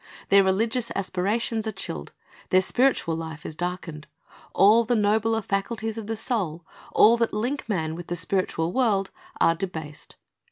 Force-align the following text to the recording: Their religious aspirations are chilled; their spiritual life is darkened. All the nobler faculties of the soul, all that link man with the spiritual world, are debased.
Their 0.29 0.43
religious 0.43 0.89
aspirations 0.95 1.67
are 1.67 1.71
chilled; 1.71 2.11
their 2.49 2.63
spiritual 2.63 3.15
life 3.15 3.45
is 3.45 3.55
darkened. 3.55 4.07
All 4.51 4.83
the 4.83 4.95
nobler 4.95 5.43
faculties 5.43 5.95
of 5.95 6.07
the 6.07 6.17
soul, 6.17 6.65
all 6.91 7.17
that 7.17 7.35
link 7.35 7.69
man 7.69 7.93
with 7.93 8.07
the 8.07 8.15
spiritual 8.15 8.71
world, 8.73 9.11
are 9.39 9.53
debased. 9.53 10.15